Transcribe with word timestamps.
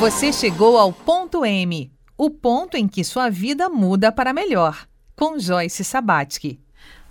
Você 0.00 0.32
chegou 0.32 0.78
ao 0.78 0.94
ponto 0.94 1.44
M, 1.44 1.92
o 2.16 2.30
ponto 2.30 2.74
em 2.74 2.88
que 2.88 3.04
sua 3.04 3.28
vida 3.28 3.68
muda 3.68 4.10
para 4.10 4.32
melhor, 4.32 4.88
com 5.14 5.38
Joyce 5.38 5.84
Sabatsky. 5.84 6.58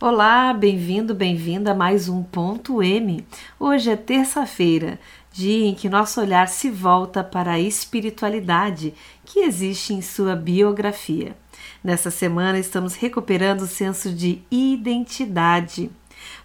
Olá, 0.02 0.52
bem-vindo, 0.55 1.13
bem-vinda 1.13 1.70
a 1.70 1.75
mais 1.75 2.09
um 2.09 2.23
ponto 2.23 2.81
M. 2.81 3.23
Hoje 3.59 3.91
é 3.91 3.95
terça-feira, 3.95 4.99
dia 5.31 5.67
em 5.67 5.75
que 5.75 5.88
nosso 5.88 6.20
olhar 6.20 6.48
se 6.48 6.71
volta 6.71 7.23
para 7.23 7.52
a 7.52 7.59
espiritualidade 7.59 8.95
que 9.23 9.41
existe 9.41 9.94
em 9.94 10.02
sua 10.02 10.35
biografia. 10.35 11.38
Nessa 11.84 12.09
semana 12.09 12.58
estamos 12.58 12.95
recuperando 12.95 13.62
o 13.62 13.67
senso 13.67 14.12
de 14.12 14.41
identidade. 14.49 15.91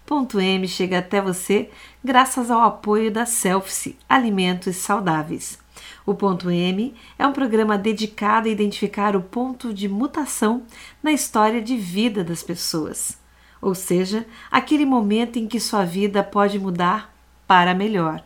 Ponto 0.04 0.38
M 0.38 0.68
chega 0.68 0.98
até 0.98 1.22
você 1.22 1.70
graças 2.04 2.50
ao 2.50 2.60
apoio 2.60 3.10
da 3.10 3.24
Selfie 3.24 3.96
Alimentos 4.06 4.76
Saudáveis. 4.76 5.63
O 6.06 6.14
Ponto 6.14 6.50
M 6.50 6.94
é 7.18 7.26
um 7.26 7.32
programa 7.32 7.78
dedicado 7.78 8.46
a 8.46 8.50
identificar 8.50 9.16
o 9.16 9.22
ponto 9.22 9.72
de 9.72 9.88
mutação 9.88 10.64
na 11.02 11.12
história 11.12 11.62
de 11.62 11.76
vida 11.76 12.22
das 12.22 12.42
pessoas, 12.42 13.18
ou 13.60 13.74
seja, 13.74 14.26
aquele 14.50 14.84
momento 14.84 15.38
em 15.38 15.46
que 15.46 15.58
sua 15.58 15.84
vida 15.84 16.22
pode 16.22 16.58
mudar 16.58 17.14
para 17.46 17.74
melhor. 17.74 18.22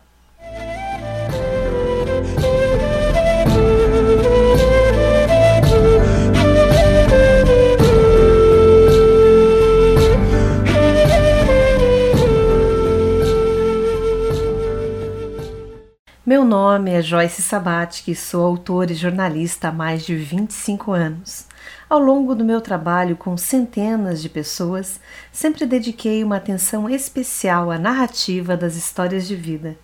Meu 16.29 16.45
nome 16.45 16.91
é 16.91 17.01
Joyce 17.01 17.41
Sabatsky, 17.41 18.15
sou 18.15 18.45
autora 18.45 18.93
e 18.93 18.95
jornalista 18.95 19.69
há 19.69 19.73
mais 19.73 20.05
de 20.05 20.15
25 20.15 20.93
anos. 20.93 21.47
Ao 21.89 21.99
longo 21.99 22.35
do 22.35 22.45
meu 22.45 22.61
trabalho 22.61 23.17
com 23.17 23.35
centenas 23.35 24.21
de 24.21 24.29
pessoas, 24.29 25.01
sempre 25.33 25.65
dediquei 25.65 26.23
uma 26.23 26.37
atenção 26.37 26.87
especial 26.87 27.71
à 27.71 27.79
narrativa 27.79 28.59
das 28.59 28.77
histórias 28.77 29.27
de 29.27 29.35
vida. 29.35 29.79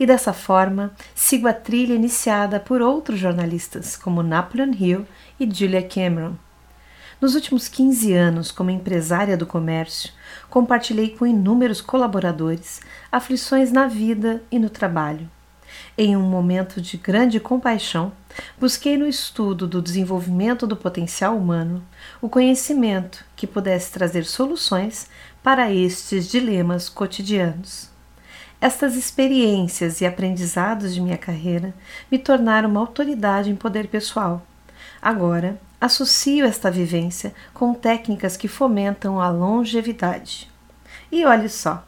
E 0.00 0.06
dessa 0.06 0.32
forma, 0.32 0.90
sigo 1.14 1.46
a 1.46 1.52
trilha 1.52 1.92
iniciada 1.92 2.58
por 2.58 2.80
outros 2.80 3.18
jornalistas, 3.18 3.94
como 3.94 4.22
Napoleon 4.22 4.72
Hill 4.72 5.06
e 5.38 5.46
Julia 5.54 5.86
Cameron. 5.86 6.32
Nos 7.20 7.34
últimos 7.34 7.68
15 7.68 8.14
anos, 8.14 8.50
como 8.50 8.70
empresária 8.70 9.36
do 9.36 9.44
comércio, 9.44 10.10
compartilhei 10.48 11.10
com 11.10 11.26
inúmeros 11.26 11.82
colaboradores 11.82 12.80
aflições 13.12 13.70
na 13.70 13.86
vida 13.86 14.42
e 14.50 14.58
no 14.58 14.70
trabalho 14.70 15.28
em 15.96 16.16
um 16.16 16.22
momento 16.22 16.80
de 16.80 16.96
grande 16.96 17.38
compaixão, 17.38 18.12
busquei 18.58 18.96
no 18.96 19.06
estudo 19.06 19.66
do 19.66 19.82
desenvolvimento 19.82 20.66
do 20.66 20.76
potencial 20.76 21.36
humano 21.36 21.82
o 22.20 22.28
conhecimento 22.28 23.24
que 23.36 23.46
pudesse 23.46 23.92
trazer 23.92 24.24
soluções 24.24 25.08
para 25.42 25.72
estes 25.72 26.28
dilemas 26.28 26.88
cotidianos. 26.88 27.90
Estas 28.60 28.94
experiências 28.94 30.00
e 30.00 30.06
aprendizados 30.06 30.94
de 30.94 31.00
minha 31.00 31.16
carreira 31.16 31.74
me 32.10 32.18
tornaram 32.18 32.68
uma 32.68 32.80
autoridade 32.80 33.50
em 33.50 33.56
poder 33.56 33.88
pessoal. 33.88 34.46
Agora, 35.00 35.58
associo 35.80 36.44
esta 36.44 36.70
vivência 36.70 37.34
com 37.54 37.72
técnicas 37.72 38.36
que 38.36 38.48
fomentam 38.48 39.18
a 39.18 39.30
longevidade. 39.30 40.50
E 41.10 41.24
olhe 41.24 41.48
só, 41.48 41.84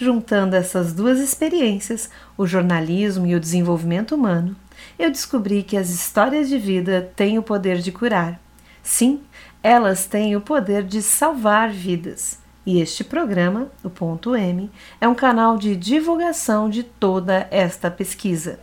Juntando 0.00 0.56
essas 0.56 0.94
duas 0.94 1.18
experiências, 1.18 2.08
o 2.34 2.46
jornalismo 2.46 3.26
e 3.26 3.34
o 3.34 3.40
desenvolvimento 3.40 4.14
humano, 4.14 4.56
eu 4.98 5.10
descobri 5.10 5.62
que 5.62 5.76
as 5.76 5.90
histórias 5.90 6.48
de 6.48 6.56
vida 6.56 7.12
têm 7.14 7.38
o 7.38 7.42
poder 7.42 7.80
de 7.80 7.92
curar. 7.92 8.40
Sim, 8.82 9.20
elas 9.62 10.06
têm 10.06 10.34
o 10.34 10.40
poder 10.40 10.84
de 10.84 11.02
salvar 11.02 11.68
vidas. 11.68 12.38
E 12.64 12.80
este 12.80 13.04
programa, 13.04 13.68
o 13.84 13.90
Ponto 13.90 14.34
M, 14.34 14.70
é 15.02 15.06
um 15.06 15.14
canal 15.14 15.58
de 15.58 15.76
divulgação 15.76 16.70
de 16.70 16.82
toda 16.82 17.46
esta 17.50 17.90
pesquisa. 17.90 18.58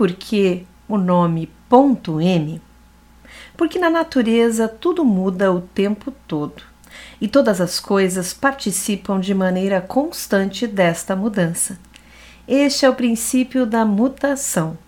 Por 0.00 0.12
que 0.12 0.64
o 0.88 0.96
nome 0.96 1.50
ponto 1.68 2.22
M? 2.22 2.58
Porque 3.54 3.78
na 3.78 3.90
natureza 3.90 4.66
tudo 4.66 5.04
muda 5.04 5.52
o 5.52 5.60
tempo 5.60 6.10
todo 6.26 6.62
e 7.20 7.28
todas 7.28 7.60
as 7.60 7.78
coisas 7.78 8.32
participam 8.32 9.20
de 9.20 9.34
maneira 9.34 9.78
constante 9.78 10.66
desta 10.66 11.14
mudança. 11.14 11.78
Este 12.48 12.86
é 12.86 12.88
o 12.88 12.94
princípio 12.94 13.66
da 13.66 13.84
mutação. 13.84 14.78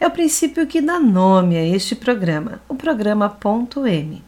É 0.00 0.06
o 0.06 0.10
princípio 0.10 0.66
que 0.66 0.80
dá 0.80 0.98
nome 0.98 1.54
a 1.58 1.62
este 1.62 1.94
programa, 1.94 2.62
o 2.66 2.74
programa 2.74 3.28
Ponto 3.28 3.86
M. 3.86 4.24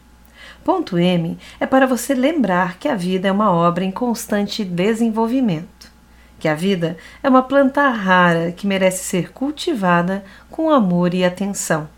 Ponto 0.62 0.98
M 0.98 1.38
é 1.58 1.64
para 1.64 1.86
você 1.86 2.12
lembrar 2.12 2.78
que 2.78 2.86
a 2.86 2.94
vida 2.94 3.28
é 3.28 3.32
uma 3.32 3.50
obra 3.50 3.82
em 3.82 3.90
constante 3.90 4.62
desenvolvimento 4.62 5.77
que 6.38 6.48
a 6.48 6.54
vida 6.54 6.96
é 7.22 7.28
uma 7.28 7.42
planta 7.42 7.88
rara 7.88 8.52
que 8.52 8.66
merece 8.66 9.04
ser 9.04 9.32
cultivada 9.32 10.24
com 10.50 10.70
amor 10.70 11.14
e 11.14 11.24
atenção. 11.24 11.88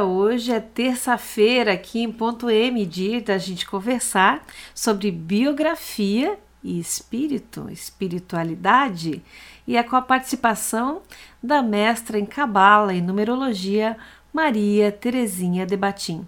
Hoje 0.00 0.52
é 0.52 0.60
terça-feira 0.60 1.72
aqui 1.72 2.00
em 2.00 2.12
Ponto 2.12 2.48
M, 2.48 2.86
dia 2.86 3.20
da 3.20 3.36
gente 3.36 3.66
conversar 3.66 4.46
sobre 4.72 5.10
biografia 5.10 6.38
e 6.62 6.78
espírito, 6.78 7.68
espiritualidade, 7.68 9.20
e 9.66 9.76
é 9.76 9.82
com 9.82 9.96
a 9.96 10.02
participação 10.02 11.02
da 11.42 11.60
mestra 11.60 12.16
em 12.16 12.24
Cabala 12.24 12.94
e 12.94 13.02
Numerologia, 13.02 13.96
Maria 14.32 14.92
Terezinha 14.92 15.66
Debatim. 15.66 16.24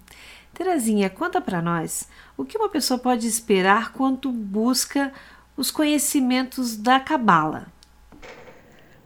Terezinha, 0.53 1.09
conta 1.09 1.41
para 1.41 1.63
nós 1.63 2.09
o 2.37 2.45
que 2.45 2.59
uma 2.59 2.69
pessoa 2.69 2.99
pode 2.99 3.27
esperar 3.27 3.93
quando 3.93 4.31
busca 4.33 5.13
os 5.57 5.71
conhecimentos 5.71 6.77
da 6.77 6.99
Cabala. 6.99 7.69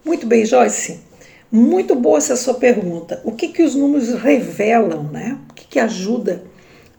Muito 0.03 0.25
bem, 0.25 0.45
Joyce. 0.45 1.08
Muito 1.51 1.95
boa 1.95 2.19
essa 2.19 2.35
sua 2.35 2.53
pergunta. 2.53 3.21
O 3.23 3.31
que, 3.31 3.47
que 3.47 3.63
os 3.63 3.73
números 3.73 4.13
revelam, 4.13 5.05
né? 5.05 5.39
O 5.49 5.53
que, 5.55 5.65
que 5.65 5.79
ajuda 5.79 6.43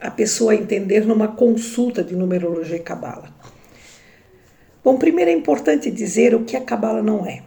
a 0.01 0.11
pessoa 0.11 0.51
a 0.51 0.57
entender 0.57 1.07
numa 1.07 1.29
consulta 1.29 2.03
de 2.03 2.17
numerologia 2.17 2.75
e 2.75 2.81
cabala? 2.81 3.33
Bom, 4.83 4.97
primeiro 4.97 5.31
é 5.31 5.35
importante 5.35 5.89
dizer 5.89 6.35
o 6.35 6.43
que 6.43 6.57
a 6.57 6.61
cabala 6.61 7.01
não 7.01 7.25
é. 7.25 7.45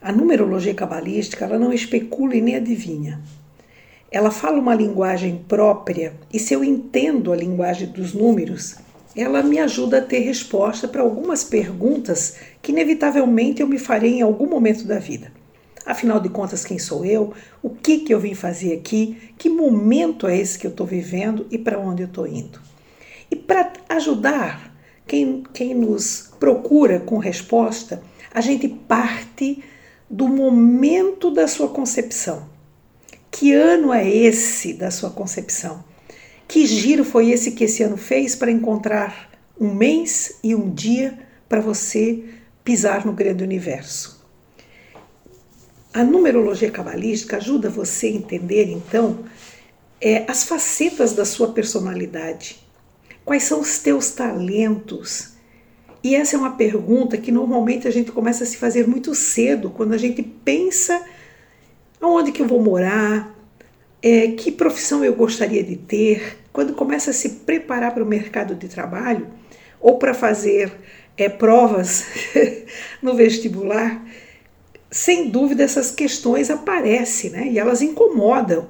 A 0.00 0.12
numerologia 0.12 0.72
cabalística 0.72 1.44
ela 1.44 1.58
não 1.58 1.72
especula 1.72 2.36
e 2.36 2.40
nem 2.40 2.54
adivinha. 2.54 3.20
Ela 4.08 4.30
fala 4.30 4.60
uma 4.60 4.76
linguagem 4.76 5.44
própria 5.48 6.12
e 6.32 6.38
se 6.38 6.54
eu 6.54 6.62
entendo 6.62 7.32
a 7.32 7.36
linguagem 7.36 7.88
dos 7.88 8.14
números, 8.14 8.76
ela 9.16 9.42
me 9.42 9.58
ajuda 9.58 9.98
a 9.98 10.02
ter 10.02 10.20
resposta 10.20 10.86
para 10.86 11.02
algumas 11.02 11.42
perguntas 11.42 12.36
que 12.62 12.70
inevitavelmente 12.70 13.60
eu 13.60 13.66
me 13.66 13.80
farei 13.80 14.18
em 14.18 14.22
algum 14.22 14.46
momento 14.46 14.84
da 14.84 15.00
vida. 15.00 15.37
Afinal 15.88 16.20
de 16.20 16.28
contas, 16.28 16.66
quem 16.66 16.78
sou 16.78 17.02
eu? 17.02 17.32
O 17.62 17.70
que, 17.70 18.00
que 18.00 18.12
eu 18.12 18.20
vim 18.20 18.34
fazer 18.34 18.74
aqui? 18.74 19.32
Que 19.38 19.48
momento 19.48 20.26
é 20.26 20.36
esse 20.36 20.58
que 20.58 20.66
eu 20.66 20.70
estou 20.70 20.86
vivendo 20.86 21.46
e 21.50 21.56
para 21.56 21.78
onde 21.78 22.02
eu 22.02 22.06
estou 22.06 22.26
indo? 22.26 22.60
E 23.30 23.34
para 23.34 23.72
ajudar 23.88 24.70
quem, 25.06 25.42
quem 25.54 25.74
nos 25.74 26.30
procura 26.38 27.00
com 27.00 27.16
resposta, 27.16 28.02
a 28.30 28.42
gente 28.42 28.68
parte 28.68 29.64
do 30.10 30.28
momento 30.28 31.30
da 31.30 31.48
sua 31.48 31.70
concepção. 31.70 32.50
Que 33.30 33.54
ano 33.54 33.90
é 33.90 34.06
esse 34.06 34.74
da 34.74 34.90
sua 34.90 35.08
concepção? 35.08 35.82
Que 36.46 36.66
giro 36.66 37.02
foi 37.02 37.30
esse 37.30 37.52
que 37.52 37.64
esse 37.64 37.82
ano 37.82 37.96
fez 37.96 38.36
para 38.36 38.50
encontrar 38.50 39.30
um 39.58 39.72
mês 39.72 40.34
e 40.44 40.54
um 40.54 40.68
dia 40.68 41.18
para 41.48 41.62
você 41.62 42.24
pisar 42.62 43.06
no 43.06 43.14
grande 43.14 43.42
universo? 43.42 44.17
A 45.98 46.04
numerologia 46.04 46.70
cabalística 46.70 47.38
ajuda 47.38 47.68
você 47.68 48.06
a 48.06 48.10
entender, 48.10 48.70
então, 48.70 49.24
é, 50.00 50.24
as 50.28 50.44
facetas 50.44 51.12
da 51.12 51.24
sua 51.24 51.48
personalidade. 51.48 52.60
Quais 53.24 53.42
são 53.42 53.60
os 53.60 53.80
teus 53.80 54.12
talentos? 54.12 55.32
E 56.04 56.14
essa 56.14 56.36
é 56.36 56.38
uma 56.38 56.52
pergunta 56.52 57.18
que 57.18 57.32
normalmente 57.32 57.88
a 57.88 57.90
gente 57.90 58.12
começa 58.12 58.44
a 58.44 58.46
se 58.46 58.56
fazer 58.58 58.86
muito 58.86 59.12
cedo, 59.12 59.70
quando 59.70 59.92
a 59.92 59.98
gente 59.98 60.22
pensa 60.22 61.04
aonde 62.00 62.30
que 62.30 62.42
eu 62.42 62.46
vou 62.46 62.62
morar, 62.62 63.36
é, 64.00 64.28
que 64.28 64.52
profissão 64.52 65.04
eu 65.04 65.16
gostaria 65.16 65.64
de 65.64 65.74
ter, 65.74 66.38
quando 66.52 66.74
começa 66.74 67.10
a 67.10 67.12
se 67.12 67.28
preparar 67.40 67.92
para 67.92 68.04
o 68.04 68.06
mercado 68.06 68.54
de 68.54 68.68
trabalho 68.68 69.26
ou 69.80 69.98
para 69.98 70.14
fazer 70.14 70.70
é, 71.16 71.28
provas 71.28 72.04
no 73.02 73.16
vestibular, 73.16 74.00
sem 74.90 75.28
dúvida 75.28 75.62
essas 75.62 75.90
questões 75.90 76.50
aparecem 76.50 77.30
né? 77.30 77.48
e 77.48 77.58
elas 77.58 77.82
incomodam. 77.82 78.68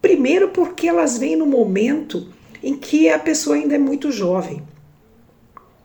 Primeiro, 0.00 0.48
porque 0.48 0.88
elas 0.88 1.16
vêm 1.16 1.36
no 1.36 1.46
momento 1.46 2.28
em 2.62 2.76
que 2.76 3.08
a 3.08 3.18
pessoa 3.18 3.56
ainda 3.56 3.74
é 3.74 3.78
muito 3.78 4.10
jovem. 4.10 4.62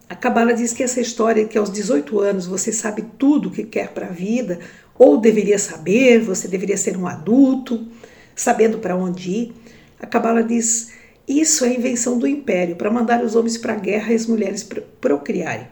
A 0.10 0.16
Cabala 0.16 0.54
diz 0.54 0.74
que 0.74 0.84
essa 0.84 1.02
história 1.02 1.46
que 1.46 1.58
aos 1.58 1.72
18 1.72 2.20
anos 2.20 2.46
você 2.46 2.72
sabe 2.72 3.04
tudo 3.18 3.50
o 3.50 3.52
que 3.52 3.64
quer 3.64 3.90
para 3.90 4.08
a 4.08 4.12
vida, 4.12 4.60
ou 4.98 5.18
deveria 5.18 5.60
saber, 5.60 6.20
você 6.20 6.48
deveria 6.48 6.78
ser 6.78 6.98
um 6.98 7.06
adulto, 7.06 7.86
sabendo 8.36 8.80
para 8.80 8.96
onde 8.96 9.30
ir. 9.30 9.54
A 10.00 10.08
Cabala 10.08 10.44
diz: 10.44 10.94
isso 11.28 11.66
é 11.66 11.74
invenção 11.74 12.18
do 12.18 12.26
império 12.26 12.78
para 12.78 12.90
mandar 12.90 13.24
os 13.24 13.36
homens 13.36 13.58
para 13.58 13.74
a 13.74 13.78
guerra 13.78 14.14
e 14.14 14.16
as 14.16 14.26
mulheres 14.26 14.68
procriarem. 15.02 15.68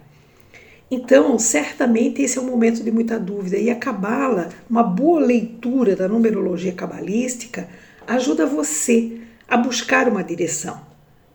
Então, 0.89 1.37
certamente 1.39 2.21
esse 2.21 2.37
é 2.37 2.41
um 2.41 2.45
momento 2.45 2.83
de 2.83 2.91
muita 2.91 3.19
dúvida 3.19 3.57
e 3.57 3.69
a 3.69 3.75
Cabala, 3.75 4.49
uma 4.69 4.83
boa 4.83 5.19
leitura 5.19 5.95
da 5.95 6.07
numerologia 6.07 6.73
cabalística, 6.73 7.67
ajuda 8.07 8.45
você 8.45 9.19
a 9.47 9.57
buscar 9.57 10.07
uma 10.07 10.23
direção. 10.23 10.79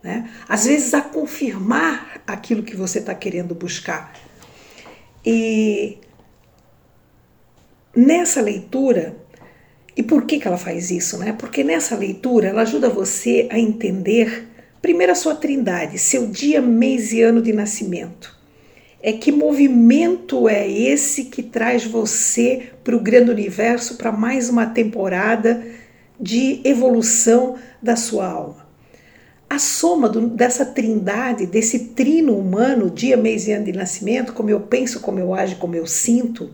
Né? 0.01 0.29
Às 0.47 0.65
vezes 0.65 0.93
a 0.93 1.01
confirmar 1.01 2.21
aquilo 2.25 2.63
que 2.63 2.75
você 2.75 2.99
está 2.99 3.13
querendo 3.13 3.53
buscar. 3.53 4.13
E 5.25 5.97
nessa 7.95 8.41
leitura, 8.41 9.17
e 9.95 10.01
por 10.01 10.25
que, 10.25 10.39
que 10.39 10.47
ela 10.47 10.57
faz 10.57 10.89
isso? 10.89 11.17
Né? 11.17 11.33
Porque 11.33 11.63
nessa 11.63 11.95
leitura 11.95 12.47
ela 12.47 12.61
ajuda 12.61 12.89
você 12.89 13.47
a 13.51 13.59
entender, 13.59 14.47
primeiro, 14.81 15.11
a 15.11 15.15
sua 15.15 15.35
trindade, 15.35 15.99
seu 15.99 16.27
dia, 16.27 16.61
mês 16.61 17.11
e 17.11 17.21
ano 17.21 17.41
de 17.41 17.51
nascimento. 17.51 18.40
É 19.03 19.11
que 19.13 19.31
movimento 19.31 20.47
é 20.47 20.69
esse 20.69 21.25
que 21.25 21.41
traz 21.41 21.83
você 21.83 22.71
para 22.83 22.95
o 22.95 22.99
grande 22.99 23.31
universo, 23.31 23.95
para 23.97 24.11
mais 24.11 24.47
uma 24.47 24.67
temporada 24.67 25.65
de 26.19 26.61
evolução 26.63 27.57
da 27.81 27.95
sua 27.95 28.27
alma. 28.27 28.69
A 29.49 29.57
soma 29.57 30.07
do, 30.07 30.27
dessa 30.27 30.65
trindade, 30.65 31.47
desse 31.47 31.89
trino 31.89 32.37
humano, 32.37 32.91
dia, 32.91 33.17
mês 33.17 33.47
e 33.47 33.51
ano 33.51 33.65
de 33.65 33.71
nascimento, 33.71 34.33
como 34.33 34.51
eu 34.51 34.61
penso, 34.61 34.99
como 34.99 35.19
eu 35.19 35.33
ajo, 35.33 35.57
como 35.57 35.75
eu 35.75 35.87
sinto, 35.87 36.51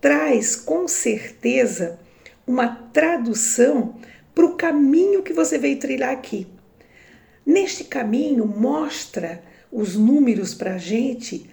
traz 0.00 0.56
com 0.56 0.88
certeza 0.88 1.98
uma 2.46 2.68
tradução 2.68 3.96
para 4.34 4.46
o 4.46 4.54
caminho 4.54 5.22
que 5.22 5.32
você 5.32 5.58
veio 5.58 5.78
trilhar 5.78 6.10
aqui. 6.10 6.46
Neste 7.44 7.84
caminho, 7.84 8.46
mostra 8.46 9.42
os 9.70 9.94
números 9.94 10.54
para 10.54 10.74
a 10.74 10.78
gente, 10.78 11.48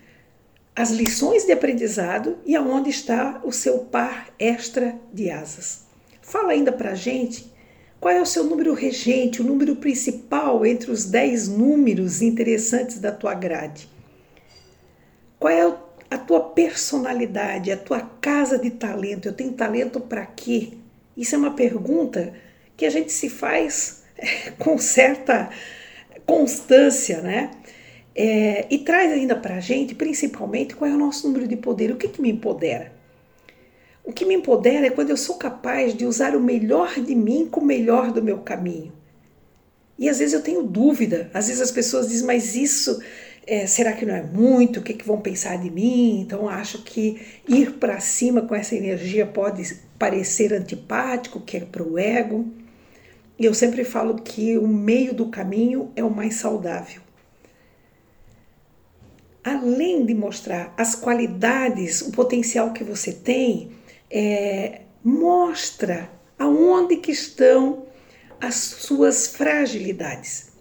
as 0.76 0.90
lições 0.90 1.46
de 1.46 1.52
aprendizado 1.52 2.38
e 2.46 2.56
aonde 2.56 2.90
está 2.90 3.42
o 3.44 3.52
seu 3.52 3.80
par 3.80 4.34
extra 4.40 4.96
de 5.14 5.30
asas. 5.30 5.84
Fala 6.22 6.54
ainda 6.54 6.72
para 6.72 6.96
gente 6.96 7.52
qual 8.00 8.14
é 8.14 8.22
o 8.22 8.26
seu 8.26 8.44
número 8.44 8.74
regente, 8.74 9.42
o 9.42 9.46
número 9.46 9.76
principal 9.76 10.66
entre 10.66 10.92
os 10.92 11.06
10 11.06 11.48
números 11.48 12.22
interessantes 12.22 13.00
da 13.00 13.12
tua 13.12 13.34
grade. 13.34 13.88
Qual 15.40 15.54
é 15.54 15.74
a 16.10 16.18
tua 16.18 16.42
personalidade, 16.42 17.72
a 17.72 17.78
tua 17.78 18.02
casa 18.02 18.58
de 18.58 18.72
talento? 18.72 19.28
Eu 19.28 19.34
tenho 19.34 19.54
talento 19.54 20.00
para 20.00 20.26
quê? 20.26 20.74
Isso 21.16 21.36
é 21.36 21.38
uma 21.38 21.52
pergunta 21.52 22.34
que 22.76 22.86
a 22.86 22.90
gente 22.90 23.12
se 23.12 23.30
faz 23.30 24.04
com 24.58 24.78
certa 24.78 25.50
constância, 26.26 27.22
né? 27.22 27.52
É, 28.16 28.68
e 28.70 28.80
traz 28.80 29.12
ainda 29.12 29.36
para 29.36 29.56
a 29.56 29.60
gente, 29.60 29.96
principalmente, 29.96 30.76
qual 30.76 30.90
é 30.90 30.94
o 30.94 30.98
nosso 30.98 31.28
número 31.28 31.48
de 31.48 31.56
poder, 31.56 31.92
o 31.92 31.96
que, 31.96 32.08
que 32.08 32.22
me 32.22 32.32
empodera. 32.32 32.92
O 34.04 34.12
que 34.12 34.26
me 34.26 34.36
empodera 34.36 34.86
é 34.86 34.90
quando 34.90 35.10
eu 35.10 35.18
sou 35.18 35.36
capaz 35.36 35.96
de 35.96 36.06
usar 36.06 36.36
o 36.36 36.40
melhor 36.40 37.00
de 37.00 37.16
mim 37.16 37.48
com 37.50 37.62
o 37.62 37.66
melhor 37.66 38.12
do 38.12 38.22
meu 38.22 38.40
caminho. 38.40 38.92
E 39.98 40.10
às 40.10 40.20
vezes 40.20 40.34
eu 40.34 40.42
tenho 40.42 40.64
dúvida, 40.64 41.32
às 41.34 41.48
vezes 41.48 41.62
as 41.62 41.72
pessoas 41.72 42.10
dizem, 42.10 42.28
mas 42.28 42.56
isso 42.56 43.00
é, 43.46 43.68
será 43.68 43.94
que 43.94 44.06
não 44.06 44.16
é 44.16 44.24
muito? 44.24 44.80
O 44.80 44.84
que, 44.84 44.94
que 44.94 45.06
vão 45.06 45.22
pensar 45.22 45.58
de 45.58 45.70
mim? 45.70 46.22
Então 46.22 46.50
acho 46.50 46.84
que 46.84 47.22
ir 47.48 47.74
para 47.74 48.00
cima 48.00 48.42
com 48.42 48.56
essa 48.56 48.76
energia 48.76 49.26
pode 49.26 49.64
parecer 50.00 50.54
antipático, 50.54 51.40
que 51.40 51.58
é 51.58 51.60
para 51.62 51.84
o 51.84 51.98
ego. 51.98 52.48
E 53.38 53.46
eu 53.46 53.54
sempre 53.54 53.84
falo 53.84 54.16
que 54.16 54.58
o 54.58 54.68
meio 54.68 55.14
do 55.14 55.28
caminho 55.28 55.92
é 55.96 56.04
o 56.04 56.10
mais 56.10 56.36
saudável. 56.36 57.03
Além 59.44 60.06
de 60.06 60.14
mostrar 60.14 60.74
as 60.78 60.96
qualidades, 60.96 62.02
o 62.02 62.12
potencial 62.12 62.72
que 62.72 62.84
você 62.84 63.12
tem, 63.12 63.72
é, 64.10 64.82
mostra 65.04 66.10
aonde 66.40 66.98
que 66.98 67.12
estão 67.12 67.86
as 68.40 68.56
suas 68.56 69.28
fragilidades. 69.28 70.54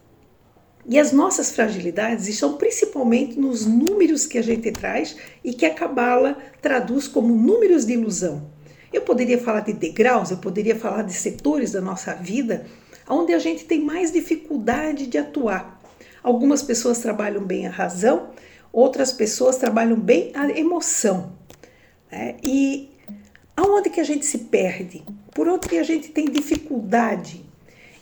E 0.84 0.98
as 0.98 1.12
nossas 1.12 1.52
fragilidades 1.52 2.26
estão 2.26 2.56
principalmente 2.56 3.38
nos 3.38 3.66
números 3.66 4.26
que 4.26 4.36
a 4.36 4.42
gente 4.42 4.72
traz 4.72 5.16
e 5.44 5.52
que 5.52 5.64
a 5.64 5.72
Cabala 5.72 6.36
traduz 6.60 7.06
como 7.06 7.34
números 7.34 7.84
de 7.84 7.92
ilusão. 7.92 8.50
Eu 8.92 9.02
poderia 9.02 9.38
falar 9.38 9.60
de 9.60 9.72
degraus, 9.72 10.30
eu 10.30 10.38
poderia 10.38 10.74
falar 10.74 11.02
de 11.02 11.12
setores 11.12 11.70
da 11.70 11.80
nossa 11.80 12.14
vida 12.14 12.66
onde 13.08 13.32
a 13.32 13.38
gente 13.38 13.64
tem 13.64 13.80
mais 13.80 14.12
dificuldade 14.12 15.06
de 15.06 15.18
atuar. 15.18 15.80
Algumas 16.22 16.62
pessoas 16.62 16.98
trabalham 16.98 17.44
bem 17.44 17.66
a 17.66 17.70
razão, 17.70 18.30
outras 18.72 19.12
pessoas 19.12 19.56
trabalham 19.56 19.98
bem 19.98 20.32
a 20.34 20.48
emoção. 20.48 21.32
Né? 22.10 22.36
E 22.42 22.90
aonde 23.56 23.90
que 23.90 24.00
a 24.00 24.04
gente 24.04 24.24
se 24.24 24.38
perde? 24.38 25.04
Por 25.34 25.48
onde 25.48 25.68
que 25.68 25.78
a 25.78 25.82
gente 25.82 26.08
tem 26.08 26.24
dificuldade? 26.26 27.44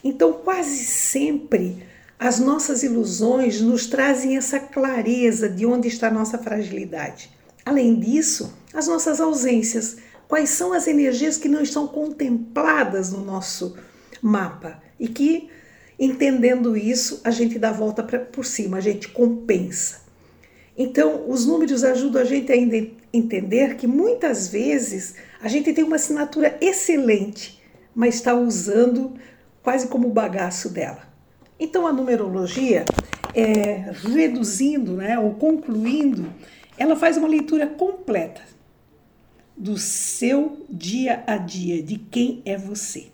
Então, 0.03 0.33
quase 0.33 0.83
sempre 0.85 1.83
as 2.19 2.39
nossas 2.39 2.83
ilusões 2.83 3.61
nos 3.61 3.87
trazem 3.87 4.37
essa 4.37 4.59
clareza 4.59 5.49
de 5.49 5.65
onde 5.65 5.87
está 5.87 6.07
a 6.07 6.11
nossa 6.11 6.37
fragilidade. 6.37 7.31
Além 7.65 7.99
disso, 7.99 8.53
as 8.73 8.87
nossas 8.87 9.19
ausências. 9.19 9.97
Quais 10.27 10.49
são 10.49 10.71
as 10.71 10.87
energias 10.87 11.37
que 11.37 11.49
não 11.49 11.61
estão 11.61 11.87
contempladas 11.87 13.11
no 13.11 13.23
nosso 13.23 13.75
mapa 14.21 14.81
e 14.99 15.07
que, 15.07 15.49
entendendo 15.99 16.77
isso, 16.77 17.21
a 17.23 17.31
gente 17.31 17.59
dá 17.59 17.69
a 17.69 17.73
volta 17.73 18.01
pra, 18.01 18.19
por 18.19 18.45
cima, 18.45 18.77
a 18.77 18.81
gente 18.81 19.09
compensa. 19.09 20.00
Então, 20.81 21.29
os 21.29 21.45
números 21.45 21.83
ajudam 21.83 22.23
a 22.23 22.25
gente 22.25 22.51
a 22.51 22.57
entender 22.57 23.75
que 23.75 23.85
muitas 23.85 24.47
vezes 24.47 25.13
a 25.39 25.47
gente 25.47 25.71
tem 25.73 25.83
uma 25.83 25.97
assinatura 25.97 26.57
excelente, 26.59 27.61
mas 27.93 28.15
está 28.15 28.33
usando 28.33 29.13
quase 29.61 29.87
como 29.89 30.09
bagaço 30.09 30.69
dela. 30.69 31.07
Então, 31.59 31.85
a 31.85 31.93
numerologia, 31.93 32.83
é, 33.35 33.91
reduzindo 33.93 34.93
né, 34.93 35.19
ou 35.19 35.35
concluindo, 35.35 36.33
ela 36.75 36.95
faz 36.95 37.15
uma 37.15 37.27
leitura 37.27 37.67
completa 37.67 38.41
do 39.55 39.77
seu 39.77 40.65
dia 40.67 41.23
a 41.27 41.37
dia, 41.37 41.83
de 41.83 41.99
quem 41.99 42.41
é 42.43 42.57
você. 42.57 43.10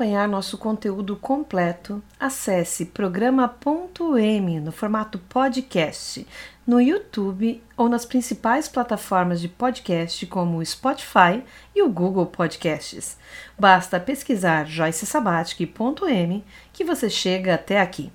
Acompanhar 0.00 0.26
nosso 0.26 0.56
conteúdo 0.56 1.14
completo, 1.14 2.02
acesse 2.18 2.86
programa.m 2.86 4.58
no 4.58 4.72
formato 4.72 5.18
podcast 5.18 6.26
no 6.66 6.80
YouTube 6.80 7.62
ou 7.76 7.86
nas 7.86 8.06
principais 8.06 8.66
plataformas 8.66 9.42
de 9.42 9.48
podcast 9.48 10.24
como 10.26 10.56
o 10.56 10.64
Spotify 10.64 11.42
e 11.74 11.82
o 11.82 11.90
Google 11.90 12.26
Podcasts. 12.26 13.18
Basta 13.58 14.00
pesquisar 14.00 14.66
joycesabatic.m 14.66 16.44
que 16.72 16.82
você 16.82 17.10
chega 17.10 17.54
até 17.54 17.78
aqui. 17.78 18.10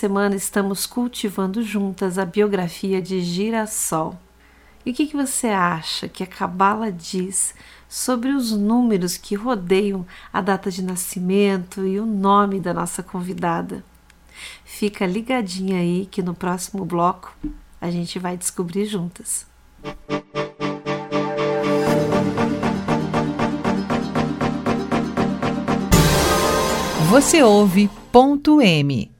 Semana 0.00 0.34
estamos 0.34 0.86
cultivando 0.86 1.62
juntas 1.62 2.16
a 2.16 2.24
biografia 2.24 3.02
de 3.02 3.20
Girassol. 3.20 4.18
E 4.84 4.92
o 4.92 4.94
que, 4.94 5.06
que 5.06 5.14
você 5.14 5.48
acha 5.48 6.08
que 6.08 6.22
a 6.22 6.26
Cabala 6.26 6.90
diz 6.90 7.54
sobre 7.86 8.30
os 8.30 8.50
números 8.50 9.18
que 9.18 9.34
rodeiam 9.34 10.06
a 10.32 10.40
data 10.40 10.70
de 10.70 10.82
nascimento 10.82 11.86
e 11.86 12.00
o 12.00 12.06
nome 12.06 12.58
da 12.60 12.72
nossa 12.72 13.02
convidada? 13.02 13.84
Fica 14.64 15.04
ligadinha 15.04 15.80
aí 15.80 16.08
que 16.10 16.22
no 16.22 16.32
próximo 16.34 16.82
bloco 16.86 17.36
a 17.78 17.90
gente 17.90 18.18
vai 18.18 18.38
descobrir 18.38 18.86
juntas. 18.86 19.46
Você 27.10 27.42
ouve 27.42 27.90
ponto 28.10 28.62
M 28.62 29.19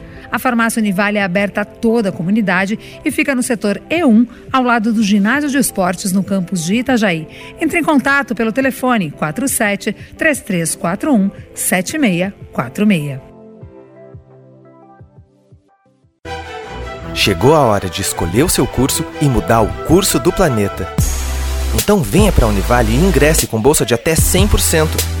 A 0.31 0.39
farmácia 0.39 0.79
Univale 0.79 1.17
é 1.17 1.23
aberta 1.23 1.61
a 1.61 1.65
toda 1.65 2.09
a 2.09 2.11
comunidade 2.11 2.79
e 3.03 3.11
fica 3.11 3.35
no 3.35 3.43
setor 3.43 3.81
E1, 3.89 4.27
ao 4.51 4.63
lado 4.63 4.93
do 4.93 5.03
ginásio 5.03 5.49
de 5.49 5.57
esportes 5.57 6.11
no 6.11 6.23
campus 6.23 6.63
de 6.63 6.75
Itajaí. 6.75 7.27
Entre 7.59 7.79
em 7.79 7.83
contato 7.83 8.33
pelo 8.33 8.51
telefone 8.51 9.11
47 9.11 9.93
3341 10.17 11.31
7646. 11.53 13.31
Chegou 17.13 17.53
a 17.53 17.59
hora 17.59 17.89
de 17.89 18.01
escolher 18.01 18.43
o 18.43 18.49
seu 18.49 18.65
curso 18.65 19.05
e 19.21 19.25
mudar 19.25 19.61
o 19.61 19.67
curso 19.85 20.17
do 20.17 20.31
planeta. 20.31 20.87
Então 21.75 22.01
venha 22.01 22.31
para 22.31 22.45
a 22.45 22.49
Univale 22.49 22.93
e 22.93 22.95
ingresse 22.95 23.47
com 23.47 23.61
bolsa 23.61 23.85
de 23.85 23.93
até 23.93 24.13
100%. 24.13 25.20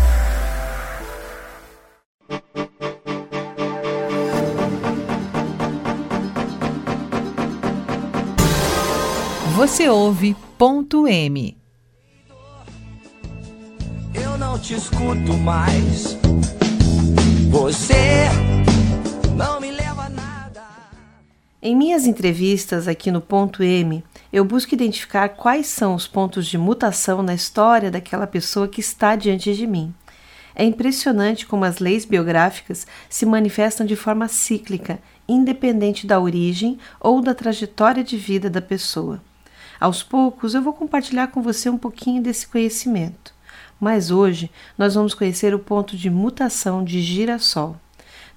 Você 9.61 9.87
ouve 9.87 10.35
ponto 10.57 11.07
M. 11.07 11.55
Eu 14.11 14.35
não 14.35 14.57
te 14.57 14.73
escuto 14.73 15.33
mais. 15.37 16.17
Você 17.51 18.23
não 19.37 19.61
me 19.61 19.69
leva 19.69 20.05
a 20.05 20.09
nada. 20.09 20.63
Em 21.61 21.75
minhas 21.75 22.07
entrevistas 22.07 22.87
aqui 22.87 23.11
no 23.11 23.21
ponto 23.21 23.61
M, 23.61 24.03
eu 24.33 24.43
busco 24.43 24.73
identificar 24.73 25.29
quais 25.29 25.67
são 25.67 25.93
os 25.93 26.07
pontos 26.07 26.47
de 26.47 26.57
mutação 26.57 27.21
na 27.21 27.35
história 27.35 27.91
daquela 27.91 28.25
pessoa 28.25 28.67
que 28.67 28.79
está 28.79 29.15
diante 29.15 29.53
de 29.53 29.67
mim. 29.67 29.93
É 30.55 30.65
impressionante 30.65 31.45
como 31.45 31.65
as 31.65 31.77
leis 31.77 32.03
biográficas 32.03 32.87
se 33.07 33.27
manifestam 33.27 33.85
de 33.85 33.95
forma 33.95 34.27
cíclica, 34.27 34.99
independente 35.29 36.07
da 36.07 36.19
origem 36.19 36.79
ou 36.99 37.21
da 37.21 37.35
trajetória 37.35 38.03
de 38.03 38.17
vida 38.17 38.49
da 38.49 38.59
pessoa. 38.59 39.21
Aos 39.81 40.03
poucos 40.03 40.53
eu 40.53 40.61
vou 40.61 40.73
compartilhar 40.73 41.29
com 41.29 41.41
você 41.41 41.67
um 41.67 41.77
pouquinho 41.77 42.21
desse 42.21 42.47
conhecimento. 42.47 43.33
Mas 43.79 44.11
hoje 44.11 44.51
nós 44.77 44.93
vamos 44.93 45.15
conhecer 45.15 45.55
o 45.55 45.59
ponto 45.59 45.97
de 45.97 46.07
mutação 46.07 46.83
de 46.83 47.01
Girassol. 47.01 47.75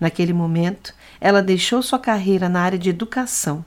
Naquele 0.01 0.33
momento, 0.33 0.95
ela 1.21 1.43
deixou 1.43 1.83
sua 1.83 1.99
carreira 1.99 2.49
na 2.49 2.63
área 2.63 2.79
de 2.79 2.89
educação. 2.89 3.63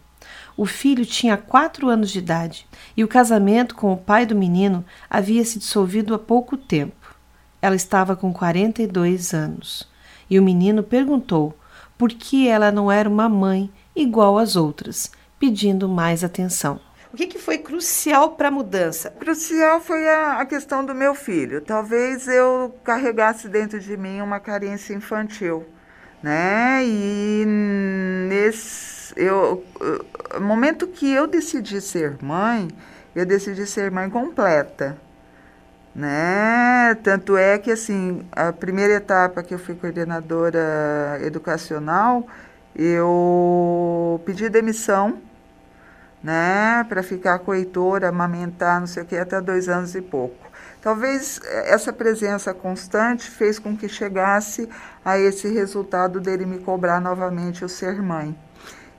O 0.57 0.65
filho 0.65 1.05
tinha 1.05 1.37
quatro 1.37 1.87
anos 1.87 2.09
de 2.09 2.17
idade 2.17 2.65
e 2.97 3.03
o 3.03 3.07
casamento 3.07 3.75
com 3.75 3.93
o 3.93 3.97
pai 3.97 4.25
do 4.25 4.33
menino 4.33 4.83
havia 5.07 5.45
se 5.45 5.59
dissolvido 5.59 6.15
há 6.15 6.19
pouco 6.19 6.57
tempo. 6.57 7.15
Ela 7.61 7.75
estava 7.75 8.15
com 8.15 8.33
42 8.33 9.35
anos 9.35 9.87
e 10.27 10.39
o 10.39 10.43
menino 10.43 10.81
perguntou 10.81 11.55
por 11.95 12.09
que 12.09 12.47
ela 12.47 12.71
não 12.71 12.91
era 12.91 13.07
uma 13.07 13.29
mãe 13.29 13.69
igual 13.95 14.39
às 14.39 14.55
outras, 14.55 15.11
pedindo 15.39 15.87
mais 15.87 16.23
atenção. 16.23 16.86
O 17.17 17.19
que, 17.19 17.25
que 17.25 17.39
foi 17.39 17.57
crucial 17.57 18.33
para 18.33 18.49
a 18.49 18.51
mudança? 18.51 19.09
Crucial 19.09 19.81
foi 19.81 20.07
a, 20.07 20.39
a, 20.39 20.45
questão 20.45 20.85
do 20.85 20.93
meu 20.93 21.15
filho. 21.15 21.61
Talvez 21.61 22.27
eu 22.27 22.75
carregasse 22.83 23.49
dentro 23.49 23.79
de 23.79 23.97
mim 23.97 24.21
uma 24.21 24.39
carência 24.39 24.93
infantil, 24.93 25.65
né? 26.21 26.85
E 26.85 27.43
nesse 28.29 29.15
eu, 29.15 29.65
momento 30.39 30.85
que 30.85 31.11
eu 31.11 31.25
decidi 31.25 31.81
ser 31.81 32.23
mãe, 32.23 32.67
eu 33.15 33.25
decidi 33.25 33.65
ser 33.65 33.89
mãe 33.89 34.11
completa, 34.11 34.95
né? 35.95 36.93
Tanto 37.01 37.35
é 37.35 37.57
que 37.57 37.71
assim, 37.71 38.27
a 38.31 38.53
primeira 38.53 38.93
etapa 38.93 39.41
que 39.41 39.55
eu 39.55 39.59
fui 39.59 39.73
coordenadora 39.73 41.19
educacional, 41.23 42.27
eu 42.75 44.21
pedi 44.23 44.49
demissão 44.49 45.19
né, 46.23 46.85
para 46.89 47.03
ficar 47.03 47.41
Heitor, 47.47 48.03
amamentar, 48.03 48.79
não 48.79 48.87
sei 48.87 49.03
o 49.03 49.05
que, 49.05 49.15
até 49.15 49.39
dois 49.39 49.69
anos 49.69 49.95
e 49.95 50.01
pouco. 50.01 50.47
Talvez 50.81 51.39
eh, 51.43 51.73
essa 51.73 51.91
presença 51.91 52.53
constante 52.53 53.29
fez 53.29 53.59
com 53.59 53.75
que 53.75 53.89
chegasse 53.89 54.69
a 55.03 55.17
esse 55.17 55.47
resultado 55.49 56.19
dele 56.19 56.45
me 56.45 56.59
cobrar 56.59 56.99
novamente 56.99 57.65
o 57.65 57.69
ser 57.69 58.01
mãe. 58.01 58.37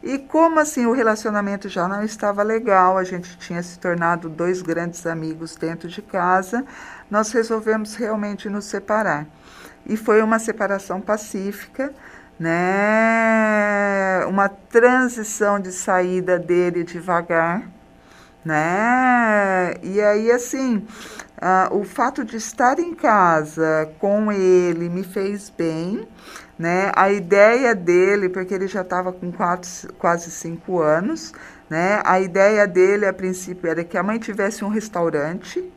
E 0.03 0.17
como 0.19 0.61
assim 0.61 0.87
o 0.87 0.93
relacionamento 0.93 1.69
já 1.69 1.89
não 1.89 2.05
estava 2.05 2.43
legal, 2.43 2.97
a 2.97 3.05
gente 3.05 3.37
tinha 3.39 3.63
se 3.63 3.79
tornado 3.79 4.29
dois 4.29 4.63
grandes 4.63 5.05
amigos 5.07 5.57
dentro 5.57 5.89
de 5.89 6.01
casa, 6.01 6.65
nós 7.11 7.33
resolvemos 7.33 7.97
realmente 7.97 8.49
nos 8.49 8.67
separar. 8.67 9.27
E 9.85 9.97
foi 9.97 10.23
uma 10.23 10.39
separação 10.39 11.01
pacífica, 11.01 11.93
né? 12.39 14.25
Uma 14.27 14.49
transição 14.49 15.59
de 15.59 15.73
saída 15.73 16.39
dele 16.39 16.85
devagar, 16.85 17.69
né? 18.45 19.75
E 19.83 20.01
aí, 20.01 20.31
assim, 20.31 20.87
uh, 21.43 21.77
o 21.77 21.85
fato 21.85 22.25
de 22.25 22.37
estar 22.37 22.79
em 22.79 22.95
casa 22.95 23.91
com 23.99 24.31
ele 24.31 24.89
me 24.89 25.03
fez 25.03 25.51
bem, 25.51 26.07
né? 26.59 26.93
A 26.95 27.11
ideia 27.11 27.75
dele, 27.75 28.29
porque 28.29 28.55
ele 28.55 28.69
já 28.69 28.83
estava 28.83 29.13
com 29.13 29.33
quatro, 29.33 29.69
quase 29.99 30.31
cinco 30.31 30.81
anos, 30.81 31.33
né? 31.69 32.01
A 32.05 32.21
ideia 32.21 32.67
dele, 32.67 33.07
a 33.07 33.13
princípio, 33.13 33.69
era 33.71 33.85
que 33.85 33.99
a 33.99 34.03
mãe 34.03 34.19
tivesse 34.19 34.65
um 34.65 34.69
restaurante, 34.69 35.73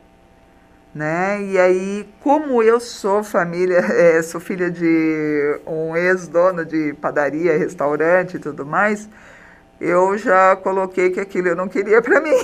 né? 0.94 1.42
E 1.44 1.58
aí, 1.58 2.08
como 2.22 2.62
eu 2.62 2.80
sou 2.80 3.24
família, 3.24 3.78
é, 3.96 4.22
sou 4.22 4.40
filha 4.40 4.70
de 4.70 5.60
um 5.66 5.96
ex-dono 5.96 6.66
de 6.66 6.94
padaria, 6.94 7.58
restaurante 7.58 8.36
e 8.36 8.40
tudo 8.40 8.66
mais, 8.66 9.08
eu 9.80 10.16
já 10.18 10.56
coloquei 10.56 11.10
que 11.10 11.20
aquilo 11.20 11.48
eu 11.48 11.56
não 11.56 11.68
queria 11.68 12.02
para 12.02 12.22
mim. 12.22 12.36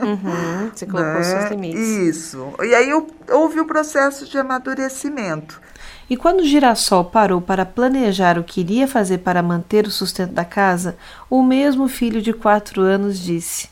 Uhum, 0.00 0.70
você 0.72 0.86
colocou 0.86 1.14
né? 1.14 1.22
seus 1.22 1.50
limites. 1.50 1.80
Isso. 1.80 2.54
E 2.62 2.74
aí 2.74 2.88
eu, 2.88 3.06
houve 3.30 3.58
o 3.58 3.66
processo 3.66 4.24
de 4.26 4.38
amadurecimento. 4.38 5.60
E 6.08 6.16
quando 6.16 6.40
o 6.40 6.44
girassol 6.44 7.04
parou 7.04 7.40
para 7.40 7.64
planejar 7.64 8.38
o 8.38 8.44
que 8.44 8.60
iria 8.60 8.86
fazer 8.86 9.18
para 9.18 9.42
manter 9.42 9.86
o 9.86 9.90
sustento 9.90 10.32
da 10.32 10.44
casa, 10.44 10.96
o 11.28 11.42
mesmo 11.42 11.88
filho 11.88 12.20
de 12.22 12.32
quatro 12.32 12.82
anos 12.82 13.18
disse: 13.18 13.68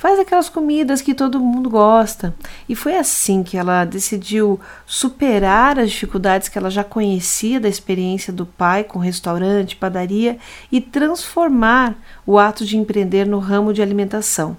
Faz 0.00 0.18
aquelas 0.18 0.48
comidas 0.48 1.02
que 1.02 1.12
todo 1.12 1.38
mundo 1.38 1.68
gosta. 1.68 2.34
E 2.66 2.74
foi 2.74 2.96
assim 2.96 3.42
que 3.42 3.58
ela 3.58 3.84
decidiu 3.84 4.58
superar 4.86 5.78
as 5.78 5.90
dificuldades 5.90 6.48
que 6.48 6.56
ela 6.56 6.70
já 6.70 6.82
conhecia 6.82 7.60
da 7.60 7.68
experiência 7.68 8.32
do 8.32 8.46
pai 8.46 8.82
com 8.82 8.98
restaurante, 8.98 9.76
padaria 9.76 10.38
e 10.72 10.80
transformar 10.80 11.94
o 12.26 12.38
ato 12.38 12.64
de 12.64 12.78
empreender 12.78 13.26
no 13.26 13.38
ramo 13.38 13.74
de 13.74 13.82
alimentação. 13.82 14.56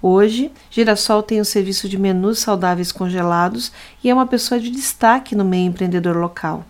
Hoje, 0.00 0.50
Girassol 0.70 1.22
tem 1.22 1.38
um 1.38 1.44
serviço 1.44 1.86
de 1.86 1.98
menus 1.98 2.38
saudáveis 2.38 2.90
congelados 2.90 3.70
e 4.02 4.08
é 4.08 4.14
uma 4.14 4.26
pessoa 4.26 4.58
de 4.58 4.70
destaque 4.70 5.34
no 5.34 5.44
meio 5.44 5.66
empreendedor 5.66 6.16
local. 6.16 6.64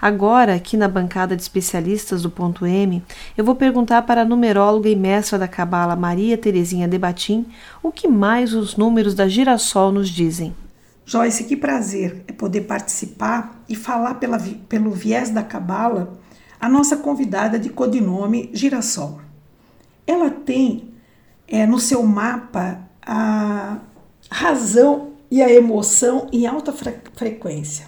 Agora, 0.00 0.54
aqui 0.54 0.76
na 0.76 0.88
bancada 0.88 1.34
de 1.34 1.42
especialistas 1.42 2.22
do 2.22 2.30
ponto 2.30 2.66
M, 2.66 3.02
eu 3.36 3.44
vou 3.44 3.54
perguntar 3.54 4.02
para 4.02 4.22
a 4.22 4.24
numeróloga 4.24 4.88
e 4.88 4.96
mestra 4.96 5.38
da 5.38 5.48
Cabala 5.48 5.96
Maria 5.96 6.36
Terezinha 6.36 6.86
Debatim 6.86 7.46
o 7.82 7.90
que 7.90 8.08
mais 8.08 8.52
os 8.52 8.76
números 8.76 9.14
da 9.14 9.28
Girassol 9.28 9.92
nos 9.92 10.08
dizem. 10.08 10.54
Joyce, 11.04 11.44
que 11.44 11.56
prazer 11.56 12.24
é 12.26 12.32
poder 12.32 12.62
participar 12.62 13.62
e 13.68 13.76
falar 13.76 14.14
pela, 14.14 14.38
pelo 14.68 14.90
viés 14.90 15.30
da 15.30 15.42
Cabala 15.42 16.18
a 16.60 16.68
nossa 16.68 16.96
convidada 16.96 17.58
de 17.58 17.68
codinome 17.68 18.50
Girassol. 18.52 19.20
Ela 20.06 20.30
tem 20.30 20.90
é, 21.46 21.66
no 21.66 21.78
seu 21.78 22.02
mapa 22.02 22.80
a 23.02 23.78
razão 24.30 25.12
e 25.30 25.42
a 25.42 25.52
emoção 25.52 26.28
em 26.32 26.46
alta 26.46 26.72
fre 26.72 26.94
frequência. 27.14 27.86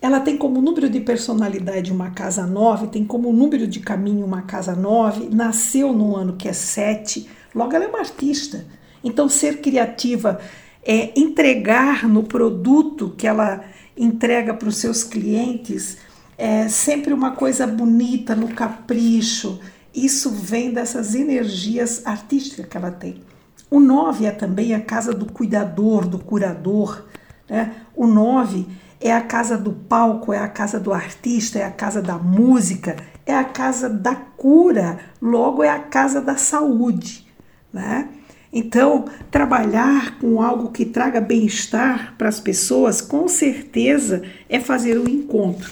Ela 0.00 0.20
tem 0.20 0.36
como 0.36 0.60
número 0.60 0.88
de 0.88 1.00
personalidade 1.00 1.92
uma 1.92 2.10
casa 2.10 2.46
9, 2.46 2.86
tem 2.88 3.04
como 3.04 3.32
número 3.32 3.66
de 3.66 3.80
caminho 3.80 4.24
uma 4.24 4.42
casa 4.42 4.74
9, 4.74 5.28
nasceu 5.34 5.92
no 5.92 6.14
ano 6.14 6.34
que 6.34 6.48
é 6.48 6.52
7, 6.52 7.28
logo 7.54 7.74
ela 7.74 7.84
é 7.84 7.88
uma 7.88 7.98
artista. 7.98 8.64
Então, 9.02 9.28
ser 9.28 9.60
criativa 9.60 10.40
é 10.84 11.18
entregar 11.18 12.08
no 12.08 12.22
produto 12.22 13.14
que 13.16 13.26
ela 13.26 13.64
entrega 13.96 14.54
para 14.54 14.68
os 14.68 14.76
seus 14.76 15.02
clientes 15.02 15.98
é 16.38 16.68
sempre 16.68 17.12
uma 17.12 17.32
coisa 17.32 17.66
bonita, 17.66 18.36
no 18.36 18.54
capricho. 18.54 19.58
Isso 19.92 20.30
vem 20.30 20.72
dessas 20.72 21.16
energias 21.16 22.06
artísticas 22.06 22.66
que 22.66 22.76
ela 22.76 22.92
tem. 22.92 23.20
O 23.68 23.80
9 23.80 24.24
é 24.24 24.30
também 24.30 24.72
a 24.72 24.80
casa 24.80 25.12
do 25.12 25.26
cuidador, 25.26 26.06
do 26.06 26.18
curador. 26.18 27.04
Né? 27.48 27.74
O 27.94 28.06
9 28.06 28.66
é 29.00 29.12
a 29.12 29.20
casa 29.20 29.56
do 29.56 29.72
palco, 29.72 30.32
é 30.32 30.38
a 30.38 30.48
casa 30.48 30.80
do 30.80 30.92
artista, 30.92 31.58
é 31.58 31.64
a 31.64 31.70
casa 31.70 32.02
da 32.02 32.18
música, 32.18 32.96
é 33.24 33.34
a 33.34 33.44
casa 33.44 33.88
da 33.88 34.14
cura, 34.14 34.98
logo 35.20 35.62
é 35.62 35.68
a 35.68 35.78
casa 35.78 36.20
da 36.20 36.36
saúde, 36.36 37.26
né? 37.72 38.08
Então, 38.52 39.04
trabalhar 39.30 40.18
com 40.18 40.40
algo 40.40 40.72
que 40.72 40.84
traga 40.84 41.20
bem-estar 41.20 42.14
para 42.16 42.28
as 42.28 42.40
pessoas, 42.40 43.00
com 43.00 43.28
certeza, 43.28 44.22
é 44.48 44.58
fazer 44.58 44.98
um 44.98 45.06
encontro. 45.06 45.70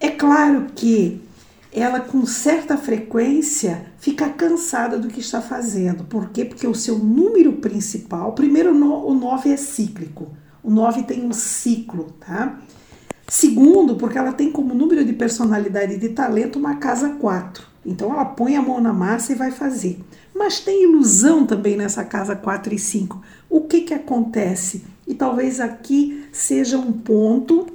É 0.00 0.08
claro 0.08 0.66
que 0.74 1.20
ela, 1.70 2.00
com 2.00 2.24
certa 2.24 2.78
frequência, 2.78 3.92
fica 3.98 4.30
cansada 4.30 4.98
do 4.98 5.08
que 5.08 5.20
está 5.20 5.42
fazendo. 5.42 6.04
Por 6.04 6.30
quê? 6.30 6.46
Porque 6.46 6.66
o 6.66 6.74
seu 6.74 6.98
número 6.98 7.52
principal, 7.54 8.32
primeiro, 8.32 8.74
o 8.74 9.14
9 9.14 9.50
é 9.50 9.56
cíclico. 9.58 10.34
O 10.66 10.70
9 10.70 11.04
tem 11.04 11.24
um 11.24 11.32
ciclo, 11.32 12.12
tá? 12.18 12.58
Segundo, 13.28 13.94
porque 13.94 14.18
ela 14.18 14.32
tem 14.32 14.50
como 14.50 14.74
número 14.74 15.04
de 15.04 15.12
personalidade 15.12 15.94
e 15.94 15.98
de 15.98 16.08
talento 16.08 16.58
uma 16.58 16.74
casa 16.74 17.10
4. 17.10 17.64
Então 17.86 18.12
ela 18.12 18.24
põe 18.24 18.56
a 18.56 18.62
mão 18.62 18.80
na 18.80 18.92
massa 18.92 19.30
e 19.30 19.36
vai 19.36 19.52
fazer. 19.52 20.00
Mas 20.34 20.58
tem 20.58 20.82
ilusão 20.82 21.46
também 21.46 21.76
nessa 21.76 22.02
casa 22.02 22.34
4 22.34 22.74
e 22.74 22.80
5. 22.80 23.22
O 23.48 23.60
que 23.60 23.82
que 23.82 23.94
acontece? 23.94 24.84
E 25.06 25.14
talvez 25.14 25.60
aqui 25.60 26.26
seja 26.32 26.76
um 26.76 26.90
ponto 26.90 27.68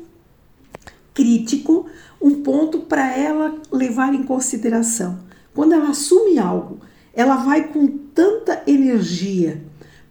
crítico, 1.13 1.85
um 2.21 2.41
ponto 2.43 2.79
para 2.79 3.17
ela 3.17 3.55
levar 3.71 4.13
em 4.13 4.23
consideração. 4.23 5.17
Quando 5.53 5.71
ela 5.71 5.91
assume 5.91 6.37
algo, 6.37 6.79
ela 7.13 7.37
vai 7.37 7.69
com 7.69 7.87
tanta 7.87 8.63
energia, 8.67 9.63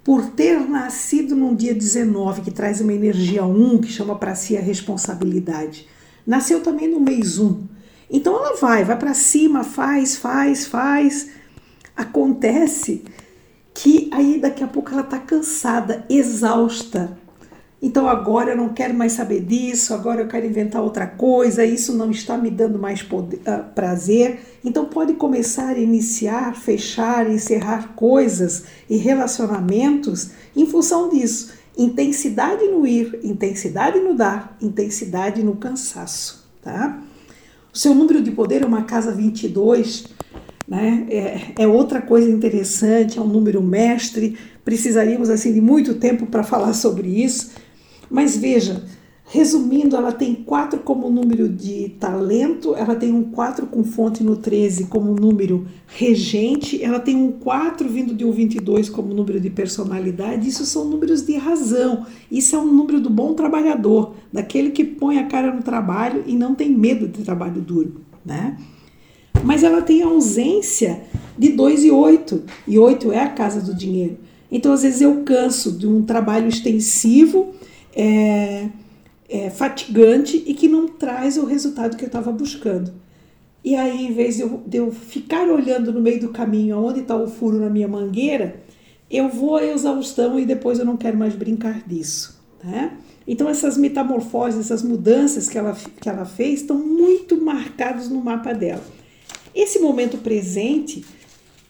por 0.02 0.30
ter 0.30 0.60
nascido 0.68 1.36
num 1.36 1.54
dia 1.54 1.74
19, 1.74 2.42
que 2.42 2.50
traz 2.50 2.80
uma 2.80 2.92
energia 2.92 3.44
1, 3.44 3.80
que 3.80 3.88
chama 3.88 4.16
para 4.16 4.34
si 4.34 4.56
a 4.56 4.60
responsabilidade. 4.60 5.86
Nasceu 6.26 6.62
também 6.62 6.88
no 6.88 7.00
mês 7.00 7.38
1. 7.38 7.64
Então 8.10 8.34
ela 8.34 8.56
vai, 8.56 8.84
vai 8.84 8.98
para 8.98 9.14
cima, 9.14 9.62
faz, 9.62 10.16
faz, 10.16 10.66
faz. 10.66 11.30
Acontece 11.96 13.04
que 13.72 14.10
aí 14.12 14.40
daqui 14.40 14.64
a 14.64 14.66
pouco 14.66 14.90
ela 14.90 15.02
está 15.02 15.18
cansada, 15.18 16.04
exausta, 16.08 17.18
então 17.82 18.06
agora 18.06 18.50
eu 18.50 18.56
não 18.56 18.68
quero 18.68 18.92
mais 18.92 19.12
saber 19.12 19.40
disso, 19.40 19.94
agora 19.94 20.20
eu 20.20 20.28
quero 20.28 20.44
inventar 20.44 20.82
outra 20.82 21.06
coisa, 21.06 21.64
isso 21.64 21.96
não 21.96 22.10
está 22.10 22.36
me 22.36 22.50
dando 22.50 22.78
mais 22.78 23.02
poder, 23.02 23.38
uh, 23.38 23.72
prazer. 23.74 24.40
Então 24.62 24.84
pode 24.84 25.14
começar 25.14 25.70
a 25.70 25.78
iniciar, 25.78 26.54
fechar, 26.54 27.30
encerrar 27.30 27.94
coisas 27.94 28.64
e 28.88 28.96
relacionamentos 28.96 30.30
em 30.54 30.66
função 30.66 31.08
disso. 31.08 31.54
Intensidade 31.78 32.66
no 32.66 32.86
ir, 32.86 33.18
intensidade 33.22 33.98
no 33.98 34.14
dar, 34.14 34.56
intensidade 34.60 35.42
no 35.42 35.56
cansaço, 35.56 36.46
tá? 36.60 37.00
O 37.72 37.78
seu 37.78 37.94
número 37.94 38.20
de 38.20 38.30
poder 38.30 38.62
é 38.62 38.66
uma 38.66 38.82
casa 38.82 39.12
22, 39.12 40.04
né? 40.68 41.06
É, 41.08 41.62
é 41.62 41.66
outra 41.66 42.02
coisa 42.02 42.28
interessante, 42.28 43.18
é 43.18 43.22
um 43.22 43.26
número 43.26 43.62
mestre. 43.62 44.36
Precisaríamos 44.64 45.30
assim 45.30 45.54
de 45.54 45.60
muito 45.60 45.94
tempo 45.94 46.26
para 46.26 46.42
falar 46.42 46.74
sobre 46.74 47.08
isso, 47.08 47.52
mas 48.10 48.36
veja, 48.36 48.84
resumindo, 49.24 49.94
ela 49.94 50.10
tem 50.10 50.34
4 50.34 50.80
como 50.80 51.08
número 51.08 51.48
de 51.48 51.90
talento, 52.00 52.74
ela 52.74 52.96
tem 52.96 53.12
um 53.12 53.22
4 53.22 53.66
com 53.66 53.84
fonte 53.84 54.24
no 54.24 54.36
13 54.36 54.86
como 54.86 55.14
número 55.14 55.68
regente, 55.86 56.82
ela 56.82 56.98
tem 56.98 57.14
um 57.14 57.30
4 57.30 57.88
vindo 57.88 58.12
de 58.12 58.24
um 58.24 58.32
22 58.32 58.88
como 58.88 59.14
número 59.14 59.38
de 59.38 59.48
personalidade. 59.48 60.48
Isso 60.48 60.66
são 60.66 60.84
números 60.84 61.22
de 61.22 61.36
razão. 61.36 62.04
Isso 62.30 62.56
é 62.56 62.58
um 62.58 62.72
número 62.72 63.00
do 63.00 63.08
bom 63.08 63.32
trabalhador, 63.34 64.14
daquele 64.32 64.70
que 64.70 64.84
põe 64.84 65.18
a 65.18 65.26
cara 65.28 65.54
no 65.54 65.62
trabalho 65.62 66.24
e 66.26 66.34
não 66.34 66.54
tem 66.54 66.70
medo 66.70 67.06
de 67.06 67.22
trabalho 67.22 67.60
duro, 67.60 68.00
né? 68.26 68.56
Mas 69.44 69.62
ela 69.62 69.80
tem 69.80 70.02
a 70.02 70.06
ausência 70.06 71.02
de 71.38 71.50
2 71.50 71.84
e 71.84 71.90
8, 71.90 72.42
e 72.66 72.78
8 72.78 73.12
é 73.12 73.20
a 73.20 73.28
casa 73.28 73.60
do 73.60 73.74
dinheiro. 73.74 74.18
Então, 74.50 74.72
às 74.72 74.82
vezes, 74.82 75.00
eu 75.00 75.22
canso 75.22 75.70
de 75.70 75.86
um 75.86 76.02
trabalho 76.02 76.48
extensivo 76.48 77.54
é, 77.94 78.68
é, 79.28 79.50
fatigante 79.50 80.42
e 80.46 80.54
que 80.54 80.68
não 80.68 80.88
traz 80.88 81.36
o 81.36 81.44
resultado 81.44 81.96
que 81.96 82.04
eu 82.04 82.08
estava 82.08 82.32
buscando. 82.32 82.92
E 83.62 83.76
aí, 83.76 84.06
em 84.06 84.12
vez 84.12 84.36
de 84.36 84.42
eu, 84.42 84.62
de 84.66 84.78
eu, 84.78 84.90
ficar 84.90 85.48
olhando 85.48 85.92
no 85.92 86.00
meio 86.00 86.20
do 86.20 86.30
caminho 86.30 86.78
onde 86.78 87.00
está 87.00 87.14
o 87.14 87.28
furo 87.28 87.58
na 87.58 87.68
minha 87.68 87.86
mangueira, 87.86 88.62
eu 89.10 89.28
vou 89.28 89.56
à 89.56 89.64
exaustão 89.64 90.38
e 90.38 90.46
depois 90.46 90.78
eu 90.78 90.84
não 90.84 90.96
quero 90.96 91.18
mais 91.18 91.34
brincar 91.34 91.82
disso. 91.86 92.40
Né? 92.64 92.96
Então, 93.26 93.48
essas 93.48 93.76
metamorfoses, 93.76 94.60
essas 94.60 94.82
mudanças 94.82 95.48
que 95.48 95.58
ela, 95.58 95.76
que 96.00 96.08
ela 96.08 96.24
fez 96.24 96.62
estão 96.62 96.78
muito 96.78 97.40
marcadas 97.40 98.08
no 98.08 98.20
mapa 98.22 98.52
dela. 98.52 98.84
Esse 99.54 99.78
momento 99.78 100.18
presente, 100.18 101.04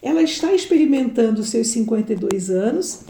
ela 0.00 0.22
está 0.22 0.52
experimentando 0.52 1.40
os 1.40 1.50
seus 1.50 1.68
52 1.68 2.50
anos 2.50 3.04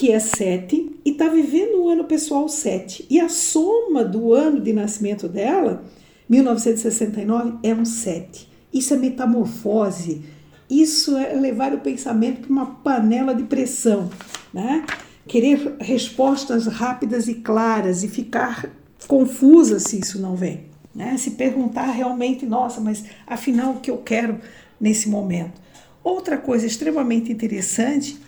que 0.00 0.10
é 0.10 0.18
7, 0.18 0.98
e 1.04 1.10
está 1.10 1.28
vivendo 1.28 1.82
o 1.82 1.90
ano 1.90 2.04
pessoal 2.04 2.48
7. 2.48 3.04
E 3.10 3.20
a 3.20 3.28
soma 3.28 4.02
do 4.02 4.32
ano 4.32 4.58
de 4.58 4.72
nascimento 4.72 5.28
dela, 5.28 5.84
1969, 6.26 7.58
é 7.62 7.74
um 7.74 7.84
7. 7.84 8.48
Isso 8.72 8.94
é 8.94 8.96
metamorfose, 8.96 10.22
Isso 10.70 11.18
é 11.18 11.34
levar 11.34 11.74
o 11.74 11.80
pensamento 11.80 12.40
para 12.40 12.50
uma 12.50 12.66
panela 12.76 13.34
de 13.34 13.42
pressão, 13.42 14.08
né? 14.54 14.86
Querer 15.28 15.76
respostas 15.78 16.66
rápidas 16.66 17.28
e 17.28 17.34
claras 17.34 18.02
e 18.02 18.08
ficar 18.08 18.70
confusa 19.06 19.78
se 19.78 19.98
isso 19.98 20.18
não 20.18 20.34
vem, 20.34 20.62
né? 20.94 21.18
Se 21.18 21.32
perguntar 21.32 21.90
realmente, 21.90 22.46
nossa, 22.46 22.80
mas 22.80 23.04
afinal 23.26 23.72
o 23.72 23.80
que 23.80 23.90
eu 23.90 23.98
quero 23.98 24.40
nesse 24.80 25.10
momento? 25.10 25.60
Outra 26.02 26.38
coisa 26.38 26.64
extremamente 26.64 27.30
interessante 27.30 28.18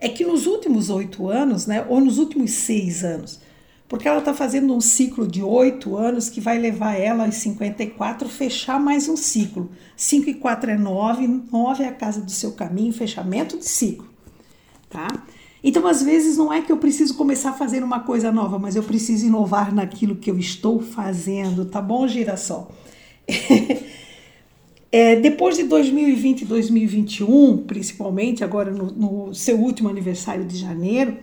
é 0.00 0.08
que 0.08 0.24
nos 0.24 0.46
últimos 0.46 0.90
oito 0.90 1.28
anos, 1.28 1.66
né, 1.66 1.84
ou 1.88 2.00
nos 2.00 2.18
últimos 2.18 2.52
seis 2.52 3.04
anos, 3.04 3.40
porque 3.88 4.06
ela 4.06 4.18
está 4.18 4.34
fazendo 4.34 4.74
um 4.74 4.80
ciclo 4.80 5.26
de 5.26 5.42
oito 5.42 5.96
anos 5.96 6.28
que 6.28 6.40
vai 6.40 6.58
levar 6.58 6.94
ela 6.94 7.24
aos 7.24 7.36
54 7.36 8.28
fechar 8.28 8.78
mais 8.78 9.08
um 9.08 9.16
ciclo. 9.16 9.70
5 9.96 10.28
e 10.28 10.34
4 10.34 10.72
é 10.72 10.76
9, 10.76 11.26
9 11.50 11.82
é 11.82 11.88
a 11.88 11.92
casa 11.92 12.20
do 12.20 12.30
seu 12.30 12.52
caminho, 12.52 12.92
fechamento 12.92 13.56
de 13.56 13.64
ciclo, 13.64 14.06
tá? 14.90 15.08
Então, 15.64 15.86
às 15.88 16.02
vezes, 16.02 16.36
não 16.36 16.52
é 16.52 16.60
que 16.60 16.70
eu 16.70 16.76
preciso 16.76 17.16
começar 17.16 17.50
a 17.50 17.54
fazer 17.54 17.82
uma 17.82 18.00
coisa 18.00 18.30
nova, 18.30 18.58
mas 18.58 18.76
eu 18.76 18.82
preciso 18.82 19.26
inovar 19.26 19.74
naquilo 19.74 20.14
que 20.14 20.30
eu 20.30 20.38
estou 20.38 20.80
fazendo, 20.80 21.64
tá 21.64 21.80
bom, 21.80 22.06
girassol? 22.06 22.70
é, 24.90 25.16
depois 25.16 25.56
de 25.56 25.64
2020 25.64 26.42
e 26.42 26.44
2021, 26.46 27.58
principalmente 27.58 28.42
agora 28.42 28.70
no, 28.70 28.86
no 28.86 29.34
seu 29.34 29.58
último 29.58 29.88
aniversário 29.88 30.44
de 30.44 30.56
janeiro, 30.56 31.16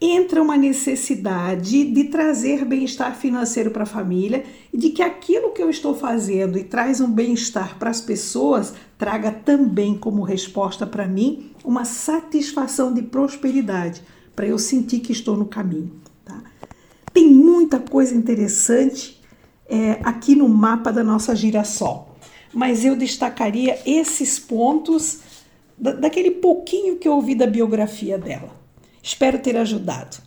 entra 0.00 0.42
uma 0.42 0.56
necessidade 0.56 1.84
de 1.84 2.04
trazer 2.04 2.64
bem-estar 2.64 3.14
financeiro 3.16 3.70
para 3.70 3.84
a 3.84 3.86
família 3.86 4.44
e 4.72 4.76
de 4.76 4.90
que 4.90 5.00
aquilo 5.00 5.52
que 5.52 5.62
eu 5.62 5.70
estou 5.70 5.94
fazendo 5.94 6.58
e 6.58 6.64
traz 6.64 7.00
um 7.00 7.08
bem-estar 7.08 7.78
para 7.78 7.90
as 7.90 8.00
pessoas 8.00 8.74
traga 8.98 9.30
também 9.30 9.96
como 9.96 10.22
resposta 10.22 10.84
para 10.84 11.06
mim 11.06 11.52
uma 11.64 11.84
satisfação 11.84 12.92
de 12.92 13.02
prosperidade, 13.02 14.02
para 14.34 14.46
eu 14.46 14.58
sentir 14.58 14.98
que 14.98 15.12
estou 15.12 15.36
no 15.36 15.46
caminho. 15.46 15.92
Tá? 16.24 16.42
Tem 17.12 17.28
muita 17.28 17.78
coisa 17.78 18.12
interessante 18.12 19.22
é, 19.68 20.00
aqui 20.02 20.34
no 20.34 20.48
mapa 20.48 20.90
da 20.90 21.04
nossa 21.04 21.36
girassol, 21.36 22.11
mas 22.52 22.84
eu 22.84 22.94
destacaria 22.94 23.78
esses 23.86 24.38
pontos 24.38 25.20
da, 25.78 25.92
daquele 25.92 26.30
pouquinho 26.30 26.96
que 26.96 27.08
eu 27.08 27.12
ouvi 27.14 27.34
da 27.34 27.46
biografia 27.46 28.18
dela. 28.18 28.54
Espero 29.02 29.38
ter 29.38 29.56
ajudado. 29.56 30.18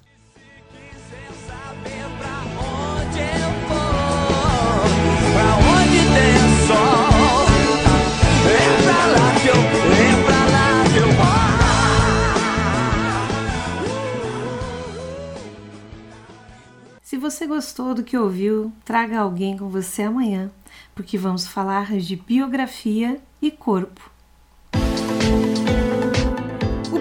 Se 17.01 17.17
você 17.17 17.47
gostou 17.47 17.93
do 17.93 18.03
que 18.03 18.17
ouviu, 18.17 18.73
traga 18.83 19.19
alguém 19.19 19.55
com 19.57 19.69
você 19.69 20.01
amanhã, 20.01 20.51
porque 20.95 21.17
vamos 21.17 21.45
falar 21.45 21.97
de 21.97 22.15
biografia 22.15 23.21
e 23.41 23.51
corpo 23.51 24.15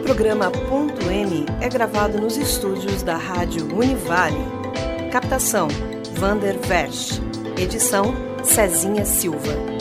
programa 0.04 0.50
Ponto 0.50 1.10
M 1.10 1.46
é 1.62 1.68
gravado 1.68 2.20
nos 2.20 2.36
estúdios 2.36 3.02
da 3.02 3.16
Rádio 3.16 3.66
Univale. 3.74 4.36
Captação: 5.10 5.66
Vander 6.12 6.58
Versch. 6.58 7.20
Edição: 7.58 8.14
Cezinha 8.44 9.04
Silva. 9.06 9.73